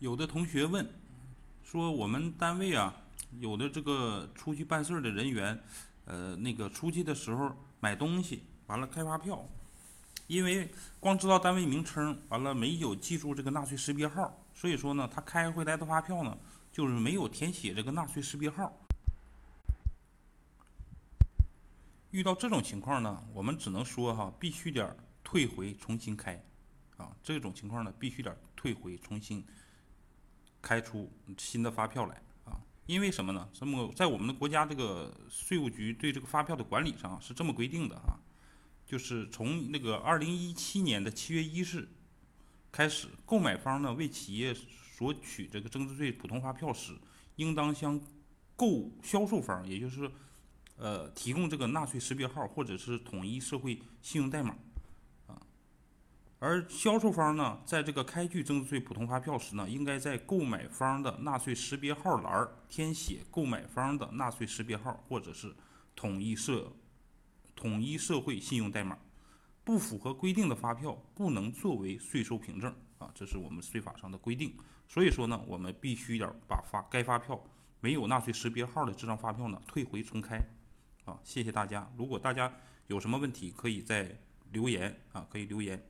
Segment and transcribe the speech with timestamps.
[0.00, 0.88] 有的同学问，
[1.62, 2.96] 说我们单位啊，
[3.38, 5.62] 有的这个出去办事儿的人员，
[6.06, 9.46] 呃，那个出去的时候买东西，完了开发票，
[10.26, 16.34] 因为光知道单位名称，完了没有记住这个纳税识别号，所以说呢，他开回来的发票呢，
[16.72, 18.72] 就是没有填写这个纳税识别号。
[22.10, 26.42] 遇到这种情况呢，我们只能说哈，必须得退回重新开，
[26.96, 29.44] 啊，这种情况呢，必须得退回重新。
[30.62, 32.60] 开出新的发票来啊？
[32.86, 33.48] 因为什么呢？
[33.52, 38.18] 这么在我们的国家这个税务局对这个发票的管理上是这么规定的啊，
[38.86, 41.88] 就是从那个二零一七年的七月一日
[42.72, 46.94] 开始，购买方呢为企业索取这个增值税普通发票时，
[47.36, 48.00] 应当向
[48.56, 50.10] 购销售方，也就是
[50.76, 54.56] 呃提供这个纳税识别号或者是统一社会信用代码。
[56.40, 65.54] 而销售方呢，在这个开具增值税普通发票时呢，应该在购买方的纳税识别号栏填写购买方的纳税识别号，或者是
[65.94, 66.72] 统一社
[67.54, 68.98] 统一社会信用代码。
[69.62, 74.56] 不符合规定的发票不能作为税收凭证啊，这是我们税法上的规定。
[74.88, 77.38] 所以说呢，我们必须要把发该发票
[77.80, 80.40] 没有纳税识别号的这张发票呢退回重开。
[81.04, 81.92] 啊，谢谢大家。
[81.98, 82.50] 如果大家
[82.86, 84.18] 有什么问题，可以在
[84.52, 85.80] 留言啊，可以留言。